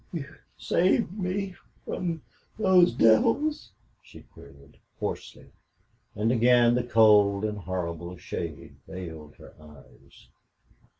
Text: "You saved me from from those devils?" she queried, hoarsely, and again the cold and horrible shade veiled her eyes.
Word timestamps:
"You 0.11 0.33
saved 0.57 1.13
me 1.19 1.51
from 1.51 1.83
from 1.85 2.21
those 2.57 2.95
devils?" 2.95 3.71
she 4.01 4.21
queried, 4.23 4.77
hoarsely, 4.99 5.51
and 6.15 6.31
again 6.31 6.73
the 6.73 6.81
cold 6.83 7.45
and 7.45 7.59
horrible 7.59 8.17
shade 8.17 8.77
veiled 8.87 9.35
her 9.35 9.53
eyes. 9.61 10.29